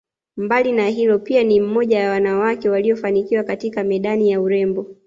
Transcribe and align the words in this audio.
Mbali 0.37 0.71
na 0.71 0.87
hilo 0.87 1.19
pia 1.19 1.43
ni 1.43 1.59
mmoja 1.61 1.99
ya 1.99 2.09
wanawake 2.11 2.69
waliofanikiwa 2.69 3.43
katika 3.43 3.83
medani 3.83 4.31
ya 4.31 4.41
urembo 4.41 4.95